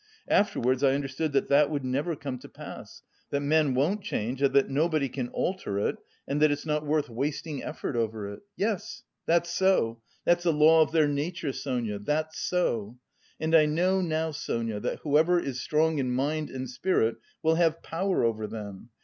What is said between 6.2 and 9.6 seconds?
and that it's not worth wasting effort over it. Yes, that's